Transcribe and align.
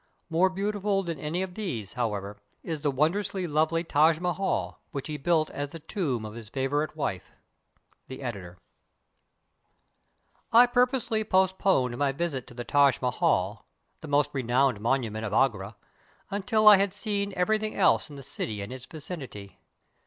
More 0.31 0.49
beautiful 0.49 1.03
than 1.03 1.19
any 1.19 1.43
of 1.43 1.53
these, 1.53 1.93
however, 1.93 2.37
is 2.63 2.81
the 2.81 2.89
won 2.89 3.13
drously 3.13 3.47
lovely 3.47 3.83
Taj 3.83 4.19
Mahal, 4.19 4.81
which 4.89 5.05
he 5.07 5.15
built 5.15 5.51
as 5.51 5.73
the 5.73 5.79
tomb 5.79 6.25
of 6.25 6.33
his 6.33 6.49
favorite 6.49 6.95
■wife. 6.95 7.25
The 8.07 8.23
Editor] 8.23 8.57
I 10.51 10.65
PURPOSELY 10.65 11.25
postponed 11.25 11.99
my 11.99 12.11
\'isit 12.13 12.47
to 12.47 12.55
the 12.55 12.63
Taj 12.65 12.99
Mahal— 12.99 13.67
the 14.01 14.07
most 14.07 14.31
renowned 14.33 14.81
monument 14.81 15.23
of 15.23 15.33
Agra— 15.33 15.75
until 16.31 16.67
I 16.67 16.77
had 16.77 16.95
seen 16.95 17.31
ever\'thlng 17.35 17.75
else 17.75 18.09
in 18.09 18.15
the 18.15 18.23
city 18.23 18.61
and 18.63 18.73
its 18.73 18.87
N 18.91 18.99
icinity. 18.99 19.57